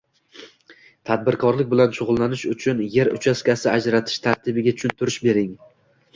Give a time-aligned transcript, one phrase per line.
[1.09, 5.55] Tadbirkorlik bilan shug’ullanish uchun er uchastkasi ajratish tartibiga tushuntirish bering?